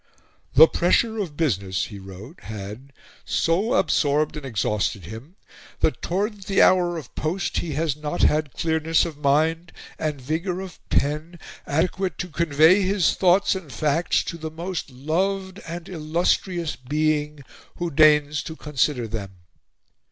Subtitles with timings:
[0.55, 2.91] "The pressure of business," he wrote, had
[3.23, 5.35] "so absorbed and exhausted him,
[5.81, 10.59] that towards the hour of post he has not had clearness of mind, and vigour
[10.59, 11.37] of pen,
[11.67, 17.41] adequate to convey his thoughts and facts to the most loved and illustrious being,
[17.75, 19.35] who deigns to consider them."